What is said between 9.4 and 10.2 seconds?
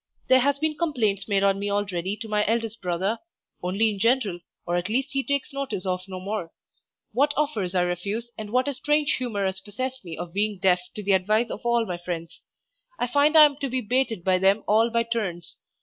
has possessed me